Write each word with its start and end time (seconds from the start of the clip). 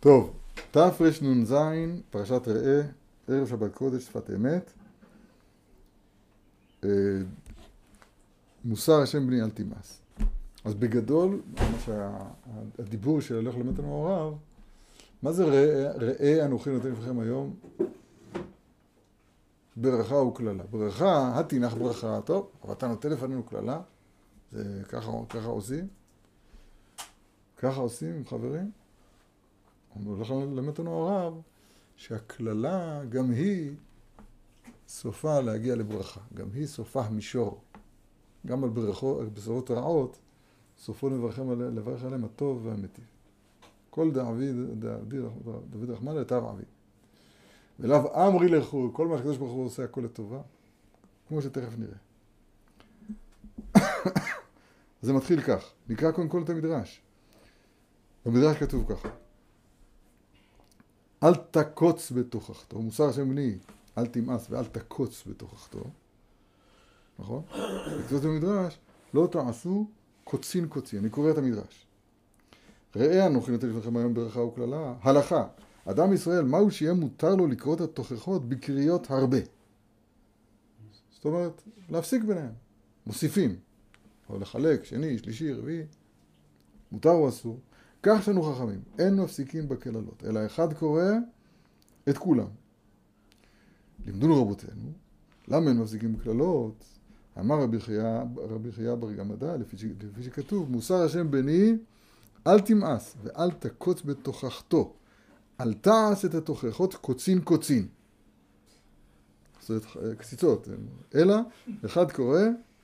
טוב, 0.00 0.32
תרנ"ז, 0.70 1.54
פרשת 2.10 2.48
ראה, 2.48 2.82
ערב 3.28 3.48
שבת 3.48 3.74
קודש, 3.74 4.04
שפת 4.04 4.30
אמת. 4.30 4.72
אה, 6.84 6.88
מוסר 8.64 9.02
השם 9.02 9.26
בני 9.26 9.42
אל 9.42 9.50
תימאס. 9.50 10.00
אז 10.64 10.74
בגדול, 10.74 11.40
הדיבור 12.78 13.20
של 13.20 13.34
הולך 13.34 13.54
למת 13.56 13.78
המעורב, 13.78 14.34
מה 15.22 15.32
זה 15.32 15.44
ראה, 15.44 16.44
אנוכי 16.44 16.70
נותן 16.70 16.92
לפניכם 16.92 17.20
היום? 17.20 17.54
ברכה 19.76 20.14
וקללה. 20.14 20.64
ברכה, 20.70 21.40
התנח 21.40 21.74
ברכה, 21.74 22.20
טוב, 22.24 22.50
אבל 22.64 22.72
אתה 22.72 22.88
נותן 22.88 23.10
לפנינו 23.10 23.42
קללה, 23.42 23.80
זה 24.52 24.82
ככה, 24.88 25.12
ככה 25.28 25.48
עושים? 25.48 25.88
ככה 27.56 27.80
עושים, 27.80 28.24
חברים? 28.26 28.79
הולך 29.94 30.30
ללמד 30.30 30.68
אותנו 30.68 30.90
הרב 30.90 31.40
שהקללה 31.96 33.04
גם 33.08 33.30
היא 33.30 33.72
סופה 34.88 35.40
להגיע 35.40 35.76
לברכה, 35.76 36.20
גם 36.34 36.48
היא 36.54 36.66
סופה 36.66 37.08
מישור. 37.08 37.60
גם 38.46 38.64
על 38.64 38.70
ברכות, 38.70 39.32
בשורות 39.34 39.70
רעות, 39.70 40.18
סופו 40.78 41.10
לברך 41.10 42.04
עליהם 42.04 42.24
הטוב 42.24 42.66
והמיטיב. 42.66 43.04
כל 43.90 44.10
דוד, 44.10 44.84
דוד 45.70 45.90
רחמן 45.90 46.16
לטב 46.16 46.44
עביד. 46.44 46.64
ולאו 47.80 48.28
אמרי 48.28 48.48
לכו, 48.48 48.90
כל 48.92 49.08
מה 49.08 49.18
שקדוש 49.18 49.36
ברוך 49.36 49.52
הוא 49.52 49.66
עושה 49.66 49.84
הכל 49.84 50.00
לטובה, 50.00 50.40
כמו 51.28 51.42
שתכף 51.42 51.72
נראה. 51.78 51.98
זה 55.02 55.12
מתחיל 55.12 55.40
כך, 55.40 55.72
נקרא 55.88 56.10
קודם 56.10 56.28
כל 56.28 56.42
את 56.42 56.50
המדרש. 56.50 57.02
במדרש 58.26 58.56
כתוב 58.56 58.84
ככה 58.88 59.08
אל 61.22 61.34
תקוץ 61.34 62.12
בתוכחתו, 62.12 62.82
מוסר 62.82 63.08
השם 63.08 63.30
בני, 63.30 63.58
אל 63.98 64.06
תמאס 64.06 64.46
ואל 64.50 64.64
תקוץ 64.64 65.24
בתוכחתו, 65.26 65.84
נכון? 67.18 67.42
בכתובת 67.98 68.22
במדרש, 68.22 68.78
לא 69.14 69.28
תעשו 69.32 69.86
קוצין 70.24 70.68
קוצין, 70.68 70.98
אני 70.98 71.10
קורא 71.10 71.30
את 71.30 71.38
המדרש. 71.38 71.86
ראה 72.96 73.26
אנוכי 73.26 73.50
נותן 73.50 73.68
לפניכם 73.68 73.96
היום 73.96 74.14
ברכה 74.14 74.40
וקללה, 74.40 74.94
הלכה, 75.02 75.46
אדם 75.84 76.12
ישראל, 76.12 76.44
מהו 76.44 76.70
שיהיה 76.70 76.94
מותר 76.94 77.34
לו 77.34 77.46
לקרוא 77.46 77.74
את 77.74 77.80
התוכחות 77.80 78.48
בקריאות 78.48 79.10
הרבה? 79.10 79.38
זאת 81.10 81.24
אומרת, 81.24 81.62
להפסיק 81.88 82.24
ביניהם, 82.24 82.52
מוסיפים, 83.06 83.56
או 84.28 84.38
לחלק, 84.38 84.84
שני, 84.84 85.18
שלישי, 85.18 85.52
רביעי, 85.52 85.82
מותר 86.92 87.10
או 87.10 87.28
אסור. 87.28 87.58
כך 88.02 88.22
שנו 88.22 88.42
חכמים, 88.42 88.80
אין 88.98 89.16
מפסיקים 89.16 89.68
בקללות, 89.68 90.24
אלא 90.26 90.46
אחד 90.46 90.72
קורא 90.72 91.02
את 92.08 92.18
כולם. 92.18 92.46
לימדונו 94.06 94.42
רבותינו, 94.42 94.92
למה 95.48 95.70
אין 95.70 95.78
מפסיקים 95.78 96.16
בקללות? 96.16 96.84
אמר 97.38 97.62
רבי 98.36 98.72
חייא 98.72 98.94
בר 98.94 99.12
גמדא, 99.12 99.56
לפי, 99.56 99.76
לפי 100.02 100.22
שכתוב, 100.22 100.70
מוסר 100.70 101.02
השם 101.02 101.30
בני, 101.30 101.76
אל 102.46 102.60
תמאס 102.60 103.16
ואל 103.22 103.50
תקוץ 103.50 104.02
בתוכחתו, 104.02 104.94
אל 105.60 105.74
תעש 105.74 106.24
את 106.24 106.34
התוכחות 106.34 106.94
קוצין 106.94 107.40
קוצין. 107.40 107.88
זאת 109.60 109.70
אומרת, 109.96 110.18
קציצות, 110.18 110.68
אלא 111.14 111.36
אחד 111.84 112.12
קורא 112.12 112.40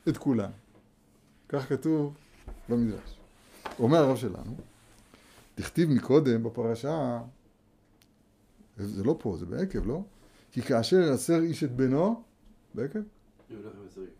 את 0.08 0.17
כולם. 0.17 0.51
כך 1.48 1.69
כתוב 1.69 2.14
במדרש. 2.69 3.19
אומר 3.78 3.98
הרב 3.98 4.17
שלנו, 4.17 4.56
דכתיב 5.56 5.90
מקודם 5.90 6.42
בפרשה, 6.42 7.20
זה 8.76 9.04
לא 9.04 9.16
פה, 9.18 9.36
זה 9.36 9.46
בעקב, 9.46 9.86
לא? 9.86 10.02
כי 10.52 10.62
כאשר 10.62 11.12
יסר 11.14 11.40
איש 11.42 11.64
את 11.64 11.76
בנו, 11.76 12.22
בעקב? 12.74 12.98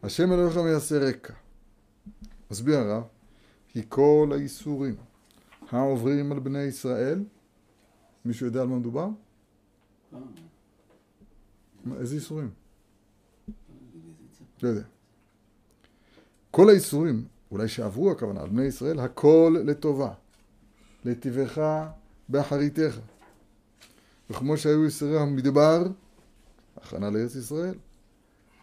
השם 0.03 0.33
אלוהיך 0.33 0.57
מייסר 0.57 1.03
רקע. 1.03 1.35
מסביר 2.51 2.79
הרב, 2.79 3.03
כי 3.69 3.83
כל 3.89 4.31
האיסורים 4.33 4.95
העוברים 5.71 6.33
על 6.33 6.39
בני 6.39 6.63
ישראל, 6.63 7.25
מישהו 8.25 8.47
יודע 8.47 8.61
על 8.63 8.69
מה 8.69 8.79
מדובר? 8.79 9.09
איזה 11.99 12.15
איסורים? 12.15 12.51
לא 14.63 14.69
יודע. 14.69 14.83
כל 16.51 16.69
האיסורים, 16.71 17.25
אולי 17.51 17.69
שעברו 17.69 18.11
הכוונה, 18.11 18.41
על 18.43 18.49
בני 18.49 18.65
ישראל, 18.65 19.01
הכל 19.01 19.57
לטובה. 19.65 20.13
לטבעך 21.07 21.59
באחריתך. 22.29 22.99
וכמו 24.31 24.57
שהיו 24.57 24.85
יסורי 24.85 25.19
המדבר, 25.21 25.87
הכנה 26.77 27.11
לארץ 27.11 27.35
ישראל. 27.35 27.75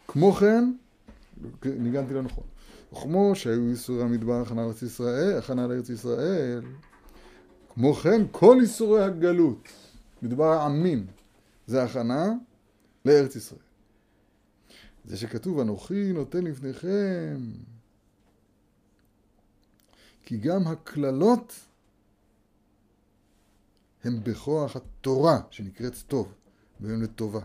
כמו 0.07 0.33
כן, 0.33 0.73
ניגנתי 1.65 2.13
לא 2.13 2.21
נכון, 2.21 2.43
וכמו 2.93 3.35
שהיו 3.35 3.69
ייסורי 3.69 4.03
המדבר 4.03 4.41
הכנה 4.41 4.61
לארץ 4.61 4.81
ישראל, 4.81 5.37
הכנה 5.37 5.67
לארץ 5.67 5.89
ישראל, 5.89 6.61
כמו 7.73 7.93
כן 7.93 8.21
כל 8.31 8.57
ייסורי 8.61 9.03
הגלות, 9.03 9.67
מדבר 10.21 10.45
העמים, 10.45 11.05
זה 11.67 11.83
הכנה 11.83 12.33
לארץ 13.05 13.35
ישראל. 13.35 13.61
זה 15.05 15.17
שכתוב 15.17 15.59
אנוכי 15.59 16.13
נותן 16.13 16.43
לפניכם 16.43 17.37
כי 20.25 20.37
גם 20.37 20.67
הקללות 20.67 21.53
הם 24.03 24.23
בכוח 24.23 24.75
התורה 24.75 25.39
שנקראת 25.49 25.93
טוב, 26.07 26.33
והם 26.79 27.01
לטובה. 27.01 27.39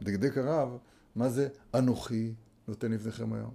מדקדק 0.00 0.38
הרב, 0.38 0.78
מה 1.16 1.28
זה 1.28 1.48
אנוכי 1.74 2.32
נותן 2.68 2.92
לפניכם 2.92 3.32
היום? 3.32 3.54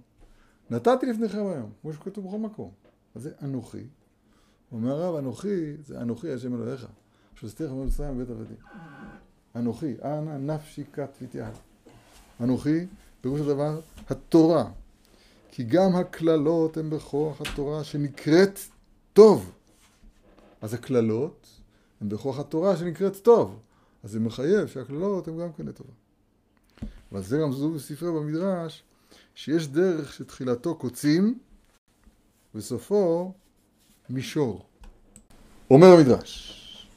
נתתי 0.70 1.06
לפניכם 1.06 1.46
היום, 1.46 1.72
כמו 1.82 1.92
שכתוב 1.92 2.26
בכל 2.26 2.38
מקום. 2.38 2.70
מה 3.14 3.20
זה 3.20 3.30
אנוכי? 3.42 3.86
אומר 4.72 5.02
הרב, 5.02 5.16
אנוכי 5.16 5.76
זה 5.86 6.00
אנוכי 6.00 6.32
השם 6.32 6.54
אלוהיך. 6.54 6.86
שוסתיך 7.34 7.70
מאוד 7.70 7.88
ישראל 7.88 8.10
מבית 8.10 8.30
עבדים. 8.30 8.56
אנוכי, 9.56 9.94
אנא 10.04 10.54
נפשי 10.54 10.84
כת 10.92 11.10
ותיעל. 11.22 11.52
אנוכי, 12.40 12.86
פירוש 13.20 13.40
הדבר, 13.40 13.80
התורה. 14.10 14.70
כי 15.50 15.64
גם 15.64 15.96
הקללות 15.96 16.76
הן 16.76 16.90
בכוח 16.90 17.40
התורה 17.40 17.84
שנקראת 17.84 18.58
טוב. 19.12 19.52
אז 20.62 20.74
הקללות 20.74 21.60
הם 22.00 22.08
בכוח 22.08 22.38
התורה 22.38 22.76
שנקראת 22.76 23.16
טוב. 23.16 23.58
אז 24.02 24.10
זה 24.10 24.20
מחייב 24.20 24.66
שהקללות 24.66 25.28
הן 25.28 25.40
גם 25.40 25.52
כן 25.52 25.66
לטובה. 25.66 25.92
אבל 27.12 27.22
זה 27.22 27.38
גם 27.42 27.52
זו 27.52 27.70
בספרי 27.70 28.08
במדרש, 28.08 28.82
שיש 29.34 29.68
דרך 29.68 30.12
שתחילתו 30.12 30.74
קוצים 30.74 31.38
וסופו 32.54 33.32
מישור. 34.10 34.66
אומר 35.70 35.86
המדרש, 35.86 36.88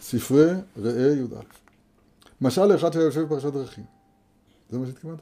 ספרי 0.00 0.50
ראה 0.76 1.12
י"א. 1.14 1.40
משל 2.40 2.66
לאחד 2.66 2.92
שהיה 2.92 3.04
יושב 3.04 3.20
בפרשת 3.20 3.52
דרכים. 3.52 3.84
זה 4.70 4.78
מה 4.78 4.86
שהתכוונת? 4.86 5.20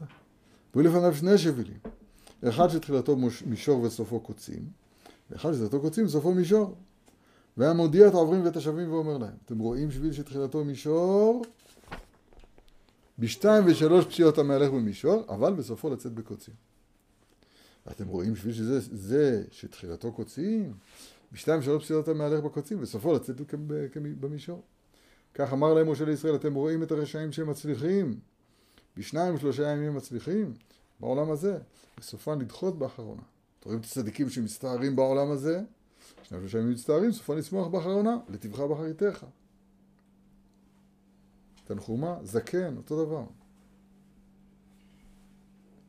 והיו 0.74 0.88
לפניו 0.88 1.14
שני 1.14 1.38
שבילים. 1.38 1.78
אחד 2.48 2.68
שתחילתו 2.68 3.16
מישור 3.46 3.80
וסופו 3.80 4.20
קוצים, 4.20 4.68
ואחד 5.30 5.52
שתחילתו 5.52 5.80
קוצים 5.80 6.06
וסופו 6.06 6.34
מישור. 6.34 6.74
והיה 7.56 7.72
מודיע 7.72 8.08
את 8.08 8.14
העוברים 8.14 8.44
ואת 8.44 8.56
השבים 8.56 8.92
ואומר 8.92 9.18
להם, 9.18 9.34
אתם 9.44 9.58
רואים 9.58 9.90
שביל 9.90 10.12
שתחילתו 10.12 10.64
מישור, 10.64 11.44
בשתיים 13.18 13.64
ושלוש 13.66 14.04
פסיעות 14.04 14.38
המהלך 14.38 14.70
במישור, 14.70 15.24
אבל 15.28 15.54
בסופו 15.54 15.90
לצאת 15.90 16.12
בקוצים. 16.12 16.54
ואתם 17.86 18.08
רואים 18.08 18.36
שביל 18.36 18.52
שזה 18.52 18.80
זה 18.80 19.44
שתחילתו 19.50 20.12
קוצים, 20.12 20.72
בשתיים 21.32 21.60
ושלוש 21.60 21.84
פסיעות 21.84 22.08
המהלך 22.08 22.44
בקוצים, 22.44 22.80
בסופו 22.80 23.14
לצאת 23.14 23.36
במישור. 24.20 24.62
כך 25.34 25.52
אמר 25.52 25.74
להם 25.74 25.90
משה 25.90 26.04
לישראל, 26.04 26.34
אתם 26.34 26.54
רואים 26.54 26.82
את 26.82 26.92
הרשעים 26.92 27.32
שהם 27.32 27.50
מצליחים, 27.50 28.18
בשניים 28.96 29.34
ושלושה 29.34 29.68
ימים 29.68 29.96
מצליחים, 29.96 30.52
בעולם 31.00 31.30
הזה, 31.30 31.58
בסופן 31.98 32.38
לדחות 32.38 32.78
באחרונה. 32.78 33.22
אתם 33.60 33.68
רואים 33.68 33.80
את 33.80 33.84
הצדיקים 33.84 34.30
שמסתערים 34.30 34.96
בעולם 34.96 35.30
הזה, 35.30 35.62
שני 36.22 36.38
שלושה 36.38 36.60
מצטערים, 36.60 37.12
סופה 37.12 37.34
לשמוח 37.34 37.66
באחרונה, 37.68 38.16
לטבך 38.28 38.60
באחריתך. 38.60 39.26
תנחומה, 41.64 42.18
זקן, 42.22 42.76
אותו 42.76 43.04
דבר. 43.04 43.24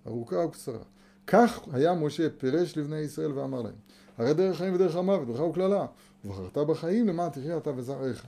ארוכה 0.08 0.36
וקצרה. 0.36 0.84
כך 1.28 1.60
היה 1.72 1.94
משה 1.94 2.30
פירש 2.38 2.78
לבני 2.78 2.98
ישראל 2.98 3.32
ואמר 3.32 3.62
להם, 3.62 3.76
הרי 4.18 4.34
דרך 4.34 4.58
חיים 4.58 4.74
ודרך 4.74 4.96
המוות, 4.96 5.28
ברכה 5.28 5.44
וקללה, 5.44 5.86
ובחרת 6.26 6.58
בחיים 6.58 7.08
למען 7.08 7.30
תחיה 7.30 7.58
אתה 7.58 7.70
וזרעך. 7.76 8.26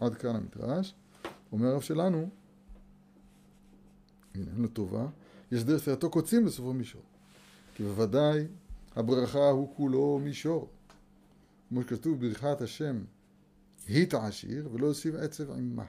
עד 0.00 0.14
כאן 0.14 0.36
המדרש. 0.36 0.94
אומר 1.52 1.68
הרב 1.68 1.80
שלנו, 1.80 2.28
הנה, 4.34 4.46
אין 4.52 4.62
לו 4.62 4.68
טובה, 4.68 5.06
יש 5.52 5.64
דרך 5.64 5.80
תחילתו 5.80 6.10
קוצים 6.10 6.44
בסופו 6.44 6.72
מישור. 6.72 7.02
כי 7.74 7.82
בוודאי 7.82 8.46
הברכה 8.96 9.48
הוא 9.48 9.76
כולו 9.76 10.20
מישור. 10.22 10.68
כמו 11.72 11.82
שכתוב 11.82 12.20
ברכת 12.20 12.60
השם 12.60 13.04
התעשיר 13.88 14.68
ולא 14.72 14.86
יוסיף 14.86 15.14
עצב 15.14 15.50
עמה. 15.50 15.84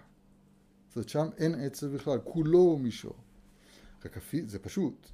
זאת 0.88 0.96
אומרת, 0.96 1.10
שם 1.10 1.28
אין 1.38 1.56
עצב 1.56 1.88
בכלל, 1.88 2.20
כולו 2.24 2.78
מישור. 2.78 3.16
רק 4.06 4.18
אפילו, 4.18 4.48
זה 4.48 4.60
פשוט, 4.60 5.08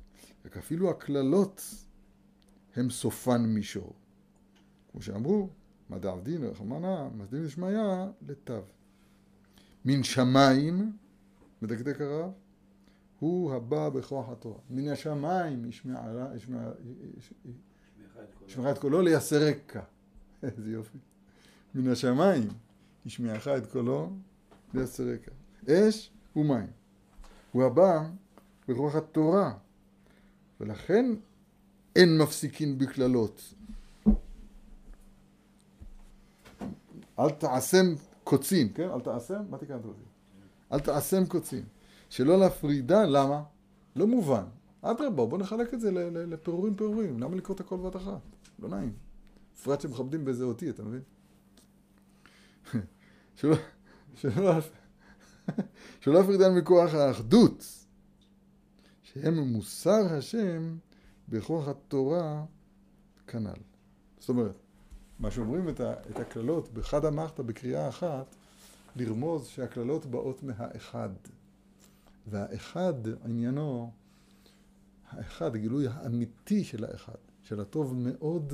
רק 0.46 0.58
אפילו 0.58 0.90
הקללות 0.90 1.62
הם 2.76 2.90
סופן 2.90 3.42
מישור. 3.42 3.94
כמו 4.92 5.02
שאמרו, 5.02 5.50
מדע 5.90 6.12
עבדין, 6.12 6.44
רחמנה, 6.44 7.10
מסדין 7.16 7.46
דשמיא, 7.46 7.80
לתו. 8.28 8.62
מן 9.86 10.04
שמיים, 10.04 10.98
מדקדק 11.62 12.02
הרב, 12.02 12.32
הוא 13.20 13.54
הבא 13.54 13.90
בכוח 13.90 14.30
התורה. 14.30 14.60
מן 14.70 14.88
השמיים 14.88 15.66
ישמע 18.48 18.72
את 18.72 18.78
קולו 18.78 19.02
לייסרקה. 19.02 19.84
איזה 20.44 20.72
יופי. 20.72 20.98
מן 21.76 21.92
השמיים 21.92 22.48
ישמעך 23.06 23.48
את 23.48 23.72
קולו 23.72 24.10
לייסרקה. 24.74 25.32
אש 25.70 26.12
ומים. 26.36 26.68
הוא 27.52 27.64
הבא 27.64 28.10
בכוח 28.68 28.96
התורה. 28.96 29.54
ולכן 30.60 31.06
אין 31.96 32.18
מפסיקין 32.18 32.78
בקללות. 32.78 33.54
אל 37.20 37.30
תעשם 37.30 37.86
קוצים, 38.24 38.70
כן? 38.70 38.90
אל 38.90 39.02
תעשם, 39.02 39.44
מה 39.50 39.58
תקראת 39.58 39.82
לזה? 39.86 40.04
אל 40.72 40.80
תעשם 40.80 41.26
קוצים. 41.26 41.64
שלא 42.10 42.40
להפרידה, 42.40 43.06
למה? 43.06 43.44
לא 43.96 44.08
מובן. 44.08 44.44
אדרבה, 44.82 45.26
בוא 45.26 45.38
נחלק 45.38 45.74
את 45.74 45.82
זה 45.82 45.92
לפירורים 46.12 46.76
פירורים. 46.76 47.20
למה 47.20 47.36
לקרוא 47.36 47.56
את 47.56 47.62
הכל 47.62 47.78
בבת 47.78 47.96
אחת? 47.96 48.20
לא 48.60 48.70
נעים. 48.70 49.09
בפרט 49.60 49.82
שמכבדים 49.82 50.26
באיזה 50.26 50.44
אותי, 50.44 50.70
אתה 50.70 50.84
מבין? 50.84 51.02
שלא, 53.36 53.56
שלא, 54.16 54.54
שלא 56.02 56.14
להפרידן 56.14 56.54
מכוח 56.58 56.94
האחדות, 56.94 57.86
שהם 59.02 59.40
מוסר 59.40 60.14
השם 60.14 60.78
בכוח 61.30 61.68
התורה 61.68 62.46
כנ"ל. 63.28 63.62
זאת 64.20 64.30
אומרת, 64.30 64.56
מה 65.20 65.32
שאומרים 65.32 65.70
את, 65.70 65.80
ה, 65.80 65.94
את 65.94 66.20
הקללות 66.20 66.74
בחד 66.74 67.06
אמרת 67.06 67.40
בקריאה 67.40 67.90
אחת, 67.90 68.36
לרמוז 68.96 69.48
שהקללות 69.48 70.06
באות 70.06 70.44
מהאחד. 70.44 71.10
והאחד, 72.28 72.94
עניינו, 73.26 73.92
האחד, 75.10 75.56
הגילוי 75.56 75.88
האמיתי 75.88 76.64
של 76.64 76.86
האחד, 76.86 77.18
של 77.42 77.60
הטוב 77.60 77.96
מאוד, 77.96 78.54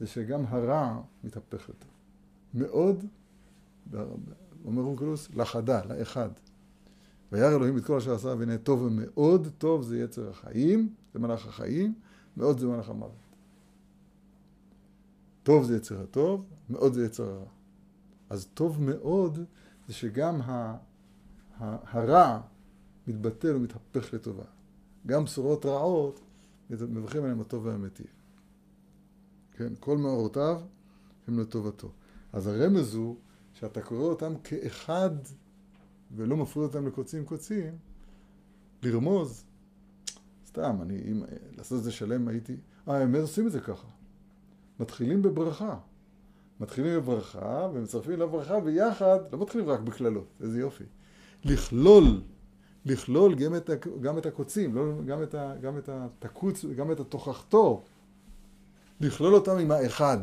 זה 0.00 0.06
שגם 0.06 0.44
הרע 0.46 1.00
מתהפך 1.24 1.68
יותר. 1.68 1.86
מאוד, 2.54 3.04
אומר 4.64 4.82
אונקלוס, 4.82 5.28
לחדה, 5.34 5.84
לאחד. 5.84 6.28
וירא 7.32 7.48
אלוהים 7.48 7.78
את 7.78 7.84
כל 7.84 7.96
אשר 7.96 8.14
עשה, 8.14 8.28
והנה 8.38 8.58
טוב 8.58 8.82
ומאוד 8.82 9.48
טוב 9.58 9.82
זה 9.82 9.98
יצר 9.98 10.30
החיים, 10.30 10.94
זה 11.12 11.18
מלאך 11.18 11.46
החיים, 11.46 11.94
מאוד 12.36 12.58
זה 12.58 12.66
מלאך 12.66 12.88
המוות. 12.88 13.12
טוב 15.42 15.64
זה 15.64 15.76
יצר 15.76 16.02
הטוב, 16.02 16.44
מאוד 16.70 16.92
זה 16.92 17.06
יצר 17.06 17.24
הרע. 17.24 17.48
אז 18.30 18.46
טוב 18.54 18.82
מאוד 18.82 19.38
זה 19.86 19.94
שגם 19.94 20.40
ה, 20.40 20.76
ה, 21.60 21.76
הרע 21.98 22.40
מתבטל 23.06 23.56
ומתהפך 23.56 24.14
לטובה. 24.14 24.44
גם 25.06 25.24
בשורות 25.24 25.66
רעות 25.66 26.20
מברכים 26.70 27.22
עליהם 27.22 27.40
הטוב 27.40 27.66
והמיטיב. 27.66 28.19
כן, 29.60 29.72
כל 29.80 29.98
מאורותיו 29.98 30.60
הם 31.28 31.38
לטובתו. 31.38 31.90
אז 32.32 32.46
הרמז 32.46 32.94
הוא 32.94 33.16
שאתה 33.54 33.82
קורא 33.82 34.04
אותם 34.04 34.32
כאחד 34.44 35.10
ולא 36.16 36.36
מפריד 36.36 36.66
אותם 36.66 36.86
לקוצים 36.86 37.24
קוצים, 37.24 37.78
לרמוז, 38.82 39.44
סתם, 40.46 40.76
אני, 40.82 40.94
אם 40.94 41.22
לעשות 41.56 41.78
את 41.78 41.84
זה 41.84 41.92
שלם 41.92 42.28
הייתי, 42.28 42.56
אה, 42.88 43.02
הם 43.02 43.14
עושים 43.14 43.46
את 43.46 43.52
זה 43.52 43.60
ככה. 43.60 43.88
מתחילים 44.80 45.22
בברכה. 45.22 45.78
מתחילים 46.60 46.96
בברכה 46.96 47.68
ומצרפים 47.74 48.20
לברכה 48.20 48.60
ביחד, 48.60 49.18
לא 49.32 49.42
מתחילים 49.42 49.68
רק 49.68 49.80
בקללות, 49.80 50.26
איזה 50.40 50.60
יופי. 50.60 50.84
לכלול, 51.44 52.20
לכלול 52.84 53.34
גם 53.34 53.56
את, 53.56 53.70
גם 54.00 54.18
את 54.18 54.26
הקוצים, 54.26 54.74
לא, 54.74 55.04
גם, 55.06 55.22
את 55.22 55.34
גם 55.60 55.78
את 55.78 55.88
התקוץ, 55.88 56.64
גם 56.64 56.92
את 56.92 57.00
התוכחתו, 57.00 57.82
לכלול 59.00 59.34
אותם 59.34 59.58
עם 59.58 59.70
האחד. 59.70 60.18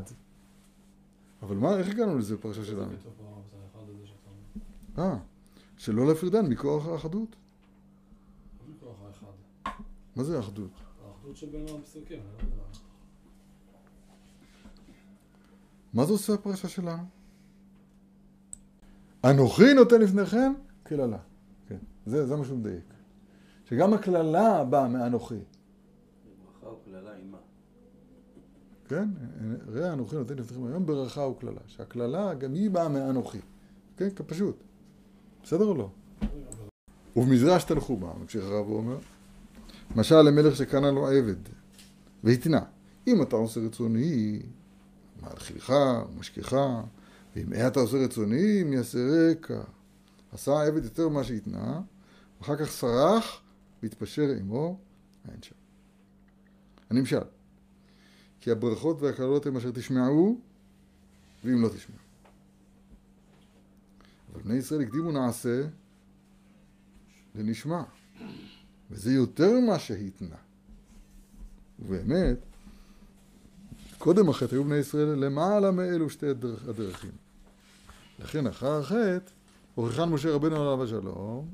אבל 1.42 1.56
מה, 1.56 1.78
איך 1.78 1.90
הגענו 1.90 2.18
לזה 2.18 2.36
בפרשה 2.36 2.66
שלנו? 2.66 2.92
אה, 4.98 5.18
שלא 5.78 6.08
להפרידן 6.08 6.46
מכוח 6.46 6.88
האחדות. 6.88 7.36
מה 10.16 10.24
זה 10.24 10.38
האחדות? 10.38 10.72
האחדות 11.08 11.38
שבין 11.38 11.66
הפסוקים. 11.80 12.20
מה 15.94 16.06
זה 16.06 16.12
עושה 16.12 16.34
הפרשה 16.34 16.68
שלנו? 16.68 17.04
אנוכי 19.26 19.74
נותן 19.74 20.02
לפניכם 20.02 20.54
קללה. 20.84 21.18
כן, 21.68 21.78
זה, 22.06 22.28
זה 22.28 22.36
מה 22.36 22.46
שהוא 22.46 22.58
מדייק. 22.58 22.84
שגם 23.70 23.94
הקללה 23.94 24.64
באה 24.64 24.88
מאנוכי. 24.88 25.36
ברכה 25.36 26.76
וקללה 26.76 27.16
עימה. 27.16 27.38
כן? 28.88 29.10
ראה 29.68 29.94
אנוכי 29.94 30.16
נותן 30.16 30.38
לפניכם 30.38 30.66
היום 30.66 30.86
ברכה 30.86 31.22
וקללה. 31.22 31.62
שהקללה 31.68 32.34
גם 32.34 32.54
היא 32.54 32.70
באה 32.70 32.90
מאנוכי. 32.90 33.40
כן? 33.98 34.10
פשוט. 34.28 34.64
בסדר 35.44 35.66
או 35.66 35.74
לא? 35.74 35.90
ובמזרש 37.16 37.64
תנחומה, 37.64 38.14
ממשיך 38.22 38.46
הרב 38.46 38.70
ואומר, 38.70 38.98
משל 39.96 40.22
למלך 40.22 40.56
שקנה 40.56 40.92
לו 40.92 41.08
עבד, 41.08 41.36
והתנה, 42.24 42.62
אם 43.08 43.22
אתה 43.22 43.36
עושה 43.36 43.60
רצוני, 43.60 44.40
מאכילך, 45.22 45.74
משכיך, 46.18 46.56
ואם 47.36 47.54
אין 47.54 47.68
אתה 47.68 47.80
עושה 47.80 47.98
רצוני, 47.98 48.62
אם 48.62 48.74
רקע. 49.32 49.62
עשה 50.32 50.52
העבד 50.52 50.84
יותר 50.84 51.10
ממה 51.10 51.24
שהתנה, 51.24 51.82
ואחר 52.40 52.56
כך 52.56 52.72
סרח 52.72 53.42
והתפשר 53.84 54.30
עמו, 54.40 54.80
אין 55.32 55.42
שם. 55.42 55.56
הנמשל, 56.90 57.20
כי 58.48 58.52
הברכות 58.52 59.02
והקללות 59.02 59.46
הם 59.46 59.58
אשר 59.58 59.72
תשמעו, 59.72 60.40
ואם 61.44 61.62
לא 61.62 61.70
תשמעו. 61.70 62.00
אבל 64.34 64.42
בני 64.42 64.54
ישראל 64.54 64.82
הקדימו 64.82 65.12
נעשה 65.12 65.68
לנשמע, 67.36 67.84
וזה 68.92 69.14
יותר 69.14 69.60
ממה 69.60 69.80
שהתנה. 69.80 70.36
ובאמת, 71.80 72.38
קודם 73.98 74.30
החטא 74.30 74.56
היו 74.56 74.64
בני 74.64 74.78
ישראל 74.78 75.08
למעלה 75.08 75.72
מאלו 75.72 76.10
שתי 76.10 76.26
הדרכים. 76.70 77.12
לכן 78.20 78.48
אחר 78.48 78.80
החטא, 78.80 79.32
הוכיחן 79.76 80.10
משה 80.10 80.32
רבנו 80.32 80.56
עליו 80.56 80.84
השלום, 80.84 81.48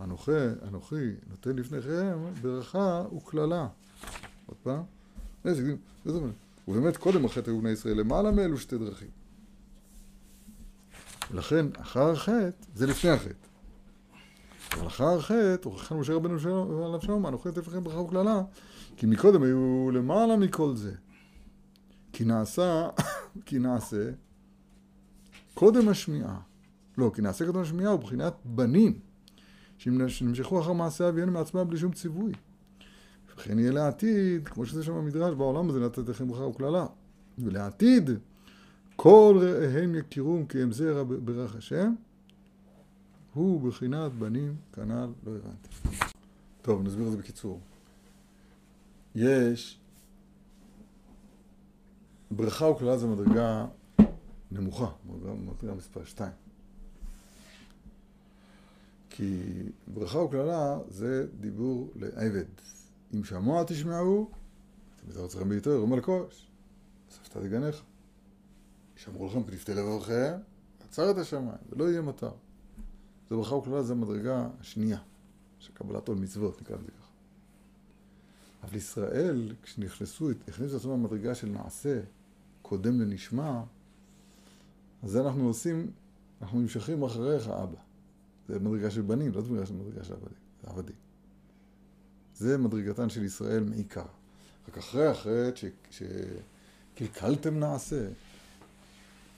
אנוכי, 0.00 0.30
אנוכי 0.68 1.10
נותן 1.30 1.56
לפניכם 1.56 2.18
ברכה 2.42 3.04
וקללה. 3.16 3.68
עוד 4.46 4.56
פעם, 4.62 4.82
ובאמת 6.68 6.96
קודם 6.96 7.24
החטא 7.24 7.50
היו 7.50 7.60
בני 7.60 7.70
ישראל 7.70 8.00
למעלה 8.00 8.30
מאלו 8.30 8.58
שתי 8.58 8.78
דרכים. 8.78 9.08
ולכן 11.30 11.66
אחר 11.76 12.10
החטא, 12.10 12.50
זה 12.74 12.86
לפני 12.86 13.10
החטא. 13.10 13.48
אבל 14.72 14.86
אחר 14.86 15.18
החטא, 15.18 15.68
הוכיחן 15.68 15.96
משה 15.96 16.14
רבנו 16.14 16.34
עליו 16.86 17.00
שלום, 17.02 17.26
אנוכי 17.26 17.48
לפניכם 17.48 17.84
ברכה 17.84 17.98
וקללה, 17.98 18.42
כי 18.96 19.06
מקודם 19.06 19.42
היו 19.42 19.90
למעלה 19.90 20.36
מכל 20.36 20.76
זה. 20.76 20.94
כי 22.12 22.24
נעשה, 22.24 22.88
כי 23.46 23.58
נעשה 23.58 24.10
קודם 25.54 25.88
השמיעה. 25.88 26.40
לא, 26.98 27.10
כי 27.14 27.22
נעשה 27.22 27.46
קודם 27.46 27.60
השמיעה 27.60 27.92
הוא 27.92 28.00
בחינת 28.00 28.34
בנים, 28.44 28.98
שנמשכו 29.78 30.60
אחר 30.60 30.72
מעשה 30.72 31.08
אביהם 31.08 31.32
מעצמם 31.32 31.68
בלי 31.68 31.78
שום 31.78 31.92
ציווי. 31.92 32.32
וכן 33.36 33.58
יהיה 33.58 33.72
לעתיד, 33.72 34.48
כמו 34.48 34.66
שזה 34.66 34.84
שם 34.84 34.94
במדרש, 34.94 35.34
בעולם 35.34 35.68
הזה 35.70 35.80
נתת 35.80 36.08
לכם 36.08 36.28
ברכה 36.28 36.42
וקללה. 36.42 36.86
ולעתיד, 37.38 38.10
כל 38.96 39.38
רעיהם 39.40 39.94
יכירום 39.94 40.46
כי 40.46 40.62
הם 40.62 40.72
זרע 40.72 41.02
ברך 41.02 41.56
השם, 41.56 41.94
הוא 43.34 43.68
בחינת 43.68 44.12
בנים, 44.12 44.56
כנ"ל, 44.72 45.08
לא 45.24 45.32
הבנתי. 45.36 45.68
טוב, 46.62 46.82
נסביר 46.82 47.06
את 47.06 47.10
זה 47.10 47.16
בקיצור. 47.16 47.60
יש 49.14 49.78
ברכה 52.30 52.66
וקללה 52.66 52.98
זה 52.98 53.06
מדרגה 53.06 53.66
נמוכה, 54.50 54.90
מדרגה 55.46 55.74
מספר 55.74 56.04
2. 56.04 56.30
כי 59.10 59.42
ברכה 59.94 60.18
וקללה 60.18 60.78
זה 60.88 61.26
דיבור 61.40 61.92
לעבד. 61.96 62.44
אם 63.14 63.24
שמוע 63.24 63.64
תשמעו, 63.66 64.30
אתם 64.96 65.08
יותר 65.08 65.26
צריכים 65.26 65.48
ביותר, 65.48 65.76
אומר 65.76 65.96
לכוש, 65.96 66.50
ספת 67.10 67.36
תגנך. 67.36 67.82
שאמרו 68.96 69.26
לכם, 69.26 69.42
פליפתי 69.44 69.74
לברכם, 69.74 70.32
עצר 70.88 71.10
את 71.10 71.18
השמיים, 71.18 71.58
ולא 71.70 71.90
יהיה 71.90 72.02
מטר. 72.02 72.30
זה 73.28 73.36
ברכה 73.36 73.54
וקללה, 73.54 73.82
זה 73.82 73.92
המדרגה 73.92 74.48
השנייה 74.60 74.98
של 75.58 75.72
קבלת 75.72 76.08
עול 76.08 76.18
מצוות, 76.18 76.62
נקרא 76.62 76.76
לזה 76.76 76.90
ככה. 76.90 77.10
אבל 78.62 78.76
ישראל, 78.76 79.54
כשנכנסו, 79.62 80.30
הכניסו 80.30 80.76
את 80.76 80.80
עצמם 80.80 81.02
של 81.34 81.48
נעשה, 81.48 82.00
קודם 82.62 83.00
לנשמע, 83.00 83.62
אז 85.02 85.10
זה 85.10 85.20
אנחנו 85.20 85.46
עושים, 85.46 85.90
אנחנו 86.42 86.60
נמשכים 86.60 87.02
אחריך, 87.02 87.48
אבא. 87.48 87.78
זה 88.48 88.58
מדרגה 88.58 88.90
של 88.90 89.02
בנים, 89.02 89.32
לא 89.32 89.42
מדרגה 89.42 89.66
מדרגה 89.74 90.04
של 90.04 90.14
עבדים. 90.62 90.96
זה 92.36 92.58
מדרגתן 92.58 93.08
של 93.08 93.24
ישראל 93.24 93.64
מעיקר. 93.64 94.04
רק 94.68 94.78
אחרי 94.78 95.06
החטא 95.06 95.68
שקלקלתם 95.90 97.58
נעשה, 97.58 98.08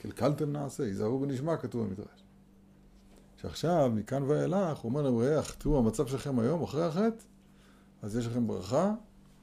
קלקלתם 0.03 0.53
נעשה, 0.53 0.85
היזהרו 0.85 1.21
בנשמע, 1.21 1.57
כתוב 1.57 1.87
במדרש. 1.87 2.25
שעכשיו, 3.43 3.93
מכאן 3.95 4.23
ואילך, 4.23 4.79
הוא 4.79 4.91
אומר 4.91 5.03
להם, 5.03 5.17
ריח, 5.17 5.55
תראו, 5.55 5.79
המצב 5.79 6.07
שלכם 6.07 6.39
היום, 6.39 6.63
אחרי 6.63 6.85
החטא, 6.85 7.25
אז 8.03 8.17
יש 8.17 8.27
לכם 8.27 8.47
ברכה 8.47 8.95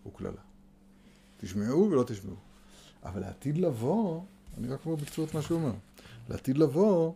וקללה. 0.08 0.42
תשמעו 1.38 1.92
ולא 1.92 2.04
תשמעו. 2.04 2.36
אבל 3.04 3.22
לעתיד 3.22 3.58
לבוא, 3.58 4.22
אני 4.58 4.68
רק 4.68 4.86
אומר 4.86 4.96
בקצות 4.96 5.34
מה 5.34 5.42
שהוא 5.42 5.60
אומר, 5.60 5.74
לעתיד 6.30 6.58
לבוא, 6.58 7.14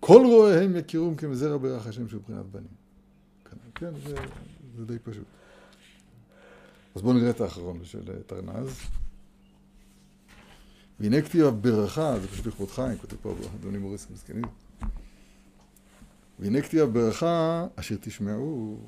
כל 0.00 0.22
רואיהם 0.26 0.76
יכירום 0.76 1.14
כמזרע 1.14 1.56
ברך 1.56 1.86
השם 1.86 2.08
של 2.08 2.18
בחינת 2.18 2.46
בנים. 2.46 2.82
כן, 3.74 3.90
זה, 4.06 4.14
זה 4.76 4.86
די 4.86 4.98
פשוט. 4.98 5.24
אז 6.94 7.02
בואו 7.02 7.14
נראה 7.14 7.30
את 7.30 7.40
האחרון 7.40 7.84
של 7.84 8.22
תרנז. 8.26 8.80
והנה 11.00 11.22
כתיב 11.22 11.46
הברכה, 11.46 12.20
זה 12.20 12.28
פשוט 12.28 12.46
לכבוד 12.46 12.68
חיים, 12.68 12.98
כותב 12.98 13.16
פה 13.22 13.34
אדוני 13.60 13.78
מוריס 13.78 14.10
מסכנים. 14.10 14.44
והנה 16.38 16.62
כתיב 16.62 16.80
הברכה 16.80 17.66
אשר 17.76 17.96
תשמעו, 18.00 18.78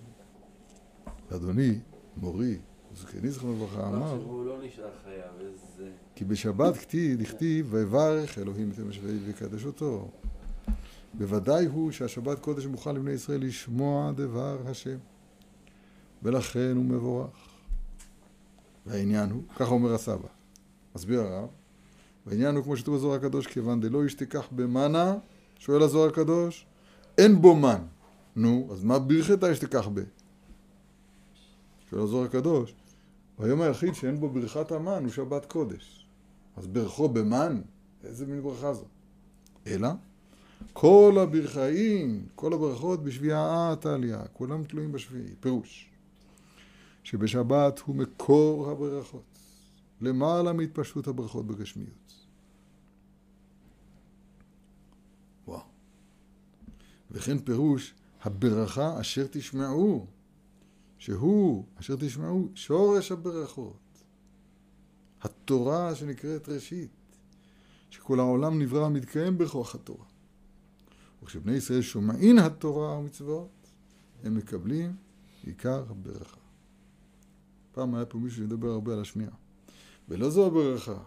אדוני, 1.35 1.79
מורי, 2.17 2.59
זקני 2.95 3.31
זכרונו 3.31 3.55
לברכה, 3.55 3.89
אמר, 3.89 4.15
לא 4.45 4.59
חייב, 5.05 5.25
איזה... 5.41 5.91
כי 6.15 6.25
בשבת 6.25 6.77
כתיב, 6.77 7.23
דכתיב, 7.23 7.67
ויברך 7.71 8.39
אלוהים 8.39 8.71
את 8.71 8.79
השביעי 8.89 9.19
ויקדש 9.19 9.65
אותו. 9.65 10.11
בוודאי 11.15 11.67
הוא 11.67 11.91
שהשבת 11.91 12.39
קודש 12.39 12.67
מוכן 12.67 12.95
לבני 12.95 13.11
ישראל 13.11 13.41
לשמוע 13.41 14.13
דבר 14.13 14.59
השם, 14.67 14.97
ולכן 16.25 16.73
הוא 16.77 16.85
מבורך. 16.85 17.31
והעניין 18.87 19.31
הוא, 19.31 19.43
ככה 19.57 19.71
אומר 19.71 19.95
הסבא, 19.95 20.29
מסביר 20.95 21.21
הרב, 21.21 21.49
והעניין 22.27 22.57
הוא 22.57 22.65
כמו 22.65 22.77
שכתוב 22.77 22.95
בזוהר 22.95 23.15
הקדוש, 23.15 23.47
כיוון 23.47 23.81
דלא 23.81 24.03
איש 24.03 24.15
תיקח 24.15 24.49
במנה, 24.53 25.15
שואל 25.59 25.83
הזוהר 25.83 26.09
הקדוש, 26.09 26.67
אין 27.19 27.43
בו 27.43 27.57
מן. 27.57 27.83
נו, 28.37 28.69
אז 28.73 28.85
מה 28.85 28.99
ברכתה 28.99 29.51
יש 29.51 29.59
תיקח 29.59 29.89
ב? 29.95 30.01
שואל 31.91 32.03
הזוהר 32.03 32.25
הקדוש, 32.25 32.75
והיום 33.39 33.61
היחיד 33.61 33.95
שאין 33.95 34.21
בו 34.21 34.29
ברכת 34.29 34.73
המן 34.73 35.03
הוא 35.05 35.13
שבת 35.13 35.45
קודש. 35.45 36.07
אז 36.57 36.67
ברכו 36.67 37.09
במן? 37.09 37.61
איזה 38.05 38.27
מין 38.27 38.43
ברכה 38.43 38.75
זו? 38.75 38.85
אלא, 39.67 39.89
כל 40.73 41.19
הברכאים, 41.23 42.27
כל 42.35 42.53
הברכות 42.53 43.03
בשביעה 43.03 43.75
עליה, 43.85 44.23
כולם 44.33 44.65
תלויים 44.65 44.93
בשביעי. 44.93 45.35
פירוש, 45.41 45.91
שבשבת 47.05 47.79
הוא 47.79 47.97
מקור 47.97 48.71
הברכות, 48.71 49.39
למעלה 50.01 50.53
מהתפשטות 50.53 51.07
הברכות 51.07 51.47
בגשמיות. 51.47 52.27
וואו. 55.47 55.63
וכן 57.11 57.39
פירוש, 57.39 57.95
הברכה 58.23 59.01
אשר 59.01 59.27
תשמעו, 59.31 60.07
שהוא, 60.99 61.65
אשר 61.81 61.97
תשמעו, 61.97 62.49
שורש 62.55 63.13
הברכות. 63.13 63.77
התורה 65.23 65.95
שנקראת 65.95 66.49
ראשית, 66.49 66.91
שכל 67.91 68.21
העולם 68.21 68.59
נברא 68.59 68.87
ומתקיים 68.87 69.39
בכוח 69.39 69.75
התורה. 69.75 70.05
וכשבני 71.23 71.53
ישראל 71.53 71.83
שומעים 71.83 72.39
התורה 72.39 72.99
ומצוות, 72.99 73.49
הם 74.23 74.35
מקבלים 74.35 74.97
עיקר 75.43 75.85
הברכה. 75.91 76.44
פעם 77.75 77.95
היה 77.95 78.05
פה 78.05 78.19
מישהו 78.19 78.43
שידבר 78.43 78.69
הרבה 78.71 78.93
על 78.93 79.01
השמיעה. 79.01 79.31
ולא 80.09 80.31
זו 80.31 80.47
הברכה, 80.47 80.99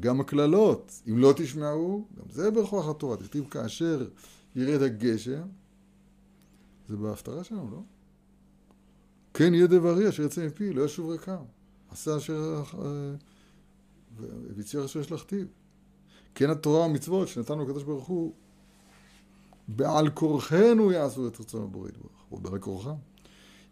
גם 0.00 0.20
הקללות, 0.20 1.02
אם 1.10 1.18
לא 1.18 1.32
תשמעו, 1.36 2.08
גם 2.18 2.24
זה 2.30 2.50
בכוח 2.50 2.88
התורה. 2.88 3.16
תכתיב 3.16 3.44
כאשר 3.50 4.08
ירד 4.56 4.82
הגשם, 4.82 5.42
זה 6.88 6.96
בהפטרה 6.96 7.44
שלנו, 7.44 7.70
לא? 7.70 7.82
כן 9.34 9.54
יהיה 9.54 9.66
דברי 9.66 10.08
אשר 10.08 10.22
יצא 10.22 10.46
מפי, 10.46 10.72
לא 10.72 10.84
ישוב 10.84 11.10
ריקם. 11.10 11.42
עשה 11.90 12.16
אשר... 12.16 12.62
אה, 12.74 13.14
והציע 14.56 14.84
אשר 14.84 15.00
ישלחתיו. 15.00 15.46
כן 16.34 16.50
התורה 16.50 16.80
והמצוות 16.80 17.28
שנתנו 17.28 17.64
לקדוש 17.64 17.82
ברוך 17.82 18.06
הוא, 18.06 18.32
בעל 19.68 20.10
כורחנו 20.10 20.92
יעשו 20.92 21.28
את 21.28 21.40
רצון 21.40 21.62
הבורא 21.62 21.88
יתברך, 21.88 22.24
או 22.32 22.38
בעל 22.38 22.58
כורחם. 22.58 22.94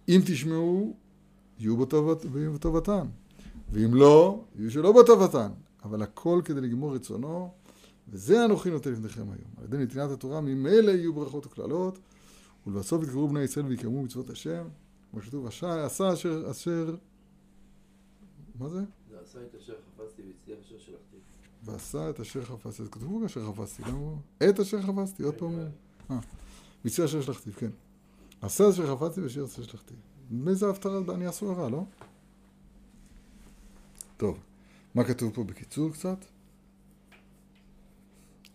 אם 0.08 0.20
תשמעו, 0.26 0.96
יהיו 1.62 2.52
בטובתן, 2.54 3.07
ואם 3.73 3.95
לא, 3.95 4.45
יהיו 4.59 4.71
שלא 4.71 5.02
בטובתן. 5.02 5.49
אבל 5.85 6.02
הכל 6.02 6.40
כדי 6.45 6.61
לגמור 6.61 6.95
רצונו, 6.95 7.50
וזה 8.09 8.45
אנוכי 8.45 8.71
נותן 8.71 8.92
לפניכם 8.92 9.23
היום. 9.23 9.50
על 9.57 9.64
ידי 9.64 9.76
נתינת 9.76 10.11
התורה 10.11 10.40
ממילא 10.40 10.90
יהיו 10.90 11.14
ברכות 11.14 11.47
וקללות, 11.47 11.99
ולבסוף 12.66 13.02
יתקרבו 13.02 13.28
בני 13.28 13.40
ישראל 13.40 13.66
ויקיימו 13.66 14.02
מצוות 14.02 14.31
השם, 14.31 14.64
כמו 15.11 15.23
שכתוב, 15.23 15.47
עשה 15.47 16.12
אשר, 16.12 16.50
אשר, 16.50 16.97
מה 18.59 18.69
זה? 18.69 18.81
זה 19.11 19.16
עשה 19.25 19.38
את 19.42 19.54
אשר 19.54 19.75
חפשתי 19.75 20.23
והצליח 20.23 20.59
אשר 20.66 20.78
שלחתי. 20.78 21.16
ועשה 21.64 22.11
את 22.11 22.21
אשר 22.21 22.45
חפשתי, 22.45 22.83
אז 22.83 22.88
כתבו 22.88 23.26
אשר 23.26 23.52
חפשתי, 23.52 23.83
למה 23.83 23.99
הוא? 23.99 24.16
את 24.49 24.61
אשר 24.61 24.83
חפשתי, 24.83 25.23
עוד 25.23 25.35
פעם 25.35 25.49
הוא. 25.49 25.64
אה, 26.11 26.19
והצליח 26.85 27.04
אשר 27.04 27.21
שלחתי, 27.21 27.52
כן. 27.52 27.71
עשה 28.40 28.71
אשר 28.71 28.97
חפשתי 28.97 29.21
ואשר 29.21 29.45
אשר 29.45 29.62
באיזה 30.32 30.70
הפטרה 30.70 30.98
אני 31.14 31.26
אעשו 31.26 31.52
הרע, 31.52 31.68
לא? 31.68 31.84
טוב, 34.16 34.38
מה 34.94 35.04
כתוב 35.04 35.34
פה 35.34 35.44
בקיצור 35.44 35.92
קצת? 35.92 36.24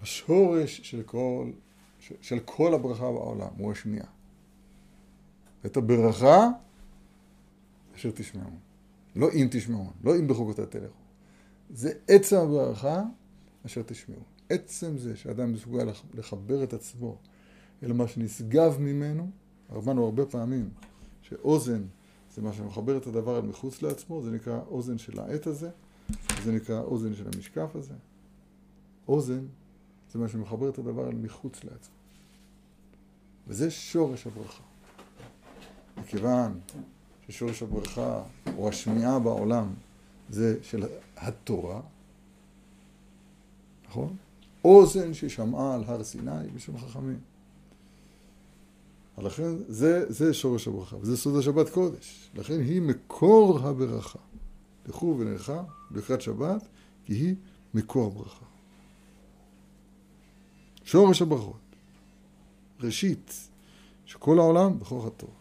השורש 0.02 0.82
של 0.84 1.04
כל, 1.04 1.52
של 2.00 2.40
כל 2.46 2.74
הברכה 2.74 3.12
בעולם 3.12 3.50
הוא 3.58 3.72
השמיעה. 3.72 4.08
את 5.66 5.78
הברכה 5.78 6.50
אשר 7.96 8.12
תשמעו. 8.12 8.52
לא 9.16 9.28
אם 9.34 9.48
תשמעו, 9.52 9.92
לא 10.04 10.16
אם 10.16 10.28
בחוקותיי 10.28 10.66
תלכו. 10.66 10.94
זה 11.70 11.92
עצם 12.08 12.36
הברכה 12.36 13.04
אשר 13.66 13.82
תשמעו. 13.82 14.22
עצם 14.50 14.98
זה 14.98 15.16
שאדם 15.16 15.54
מסוגל 15.54 15.90
לחבר 16.14 16.64
את 16.64 16.74
עצמו 16.74 17.18
אל 17.84 17.94
מה 17.94 18.08
שנשגב 18.08 18.78
ממנו, 18.80 19.30
אמרנו 19.76 20.06
הרבה 20.06 20.26
פעמים 20.26 20.70
שאוזן 21.30 21.84
זה 22.36 22.42
מה 22.42 22.54
שמחבר 22.54 22.98
את 22.98 23.08
הדבר 23.08 23.38
אל 23.38 23.42
מחוץ 23.42 23.82
לעצמו, 23.82 24.22
זה 24.24 24.32
נקרא 24.32 24.60
אוזן 24.68 24.98
של 24.98 25.20
העת 25.20 25.48
הזה, 25.48 25.70
זה 26.44 26.52
נקרא 26.52 26.82
אוזן 26.82 27.16
של 27.16 27.28
המשקף 27.36 27.76
הזה. 27.76 27.94
אוזן 29.08 29.46
זה 30.12 30.20
מה 30.20 30.28
שמחבר 30.28 30.70
את 30.70 30.78
הדבר 30.78 31.10
אל 31.10 31.16
מחוץ 31.16 31.64
לעצמו. 31.64 31.96
וזה 33.48 33.72
שורש 33.72 34.28
הברכה. 34.28 34.64
מכיוון 35.98 36.60
ששורש 37.28 37.64
הברכה 37.64 38.24
או 38.58 38.70
השמיעה 38.70 39.20
בעולם 39.20 39.74
זה 40.30 40.58
של 40.64 40.84
התורה, 41.18 41.82
נכון? 43.88 44.16
אוזן 44.66 45.14
ששמעה 45.14 45.76
על 45.76 45.84
הר 45.84 46.04
סיני 46.04 46.48
בשם 46.56 46.78
חכמים. 46.78 47.20
לכן 49.18 49.52
זה, 49.68 50.06
זה 50.10 50.34
שורש 50.34 50.68
הברכה, 50.68 50.96
וזה 51.02 51.18
סוד 51.18 51.40
השבת 51.40 51.70
קודש. 51.70 52.30
לכן 52.36 52.60
היא 52.60 52.82
מקור 52.82 53.60
הברכה. 53.60 54.20
לכו 54.88 55.16
ונלכה 55.20 55.64
לקראת 55.92 56.22
שבת, 56.22 56.68
כי 57.06 57.14
היא 57.14 57.36
מקור 57.74 58.08
הברכה. 58.08 58.46
שורש 60.84 61.22
הברכות. 61.22 61.56
ראשית, 62.80 63.50
שכל 64.06 64.40
העולם 64.40 64.80
בכוח 64.80 65.06
התורה. 65.06 65.34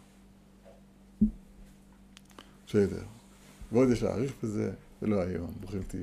בסדר. 2.67 3.03
ועוד 3.71 3.89
יש 3.89 4.03
להעריך 4.03 4.33
בזה, 4.43 4.73
ולא 5.01 5.21
היום. 5.21 5.51
ברוכים 5.59 5.83
תהיו. 5.83 6.01